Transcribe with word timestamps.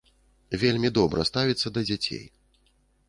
Вельмі 0.61 0.89
добра 0.97 1.25
ставіцца 1.31 1.67
да 1.77 1.87
дзяцей. 1.91 2.25